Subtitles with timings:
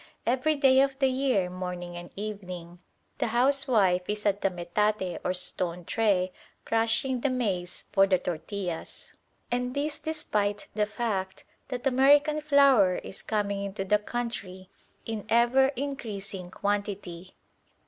[0.25, 2.79] Every day of the year, morning and evening,
[3.19, 6.31] the housewife is at the metate or stone tray
[6.65, 9.13] crushing the maize for the tortillas;
[9.51, 14.69] and this despite the fact that American flour is coming into the country
[15.05, 17.35] in ever increasing quantity.